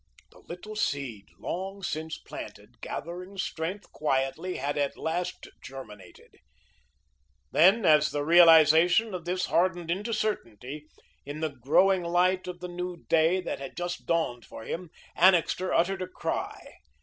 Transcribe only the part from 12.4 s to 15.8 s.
of the new day that had just dawned for him, Annixter